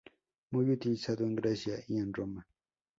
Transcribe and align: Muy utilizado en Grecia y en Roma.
Muy 0.49 0.71
utilizado 0.71 1.25
en 1.25 1.35
Grecia 1.35 1.75
y 1.87 1.97
en 1.99 2.11
Roma. 2.11 2.47